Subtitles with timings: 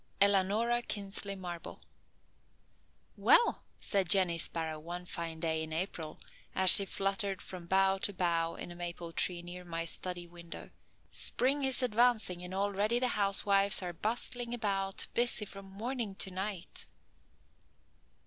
[0.19, 1.79] ELANORA KINSLEY MARBLE.
[3.15, 6.19] "Well," said Jenny Sparrow one fine day in April,
[6.55, 10.71] as she fluttered from bough to bough in a maple tree near my study window,
[11.11, 16.87] "spring is advancing and already the housewives are bustling about busy from morning till night.